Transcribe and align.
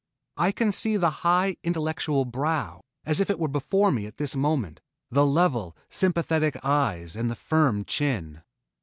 I 0.37 0.51
can 0.51 0.71
see 0.71 0.97
the 0.97 1.11
high 1.21 1.57
intellectual 1.63 2.25
brow 2.25 2.81
as 3.05 3.19
if 3.19 3.29
it 3.29 3.37
were 3.37 3.47
before 3.47 3.91
me 3.91 4.07
at 4.07 4.17
this 4.17 4.35
moment 4.35 4.81
the 5.11 5.27
level, 5.27 5.77
sympathetic 5.89 6.57
eyes 6.65 7.15
and 7.15 7.29
the 7.29 7.35
firm 7.35 7.85
chin. 7.85 8.41